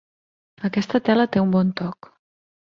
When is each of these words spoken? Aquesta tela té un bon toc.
Aquesta 0.69 1.03
tela 1.11 1.27
té 1.37 1.45
un 1.45 1.55
bon 1.59 1.71
toc. 1.85 2.13